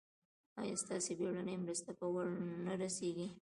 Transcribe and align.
ایا 0.61 0.75
ستاسو 0.83 1.11
بیړنۍ 1.19 1.55
مرسته 1.65 1.89
به 1.97 2.05
ور 2.13 2.29
نه 2.65 2.73
رسیږي؟ 2.81 3.27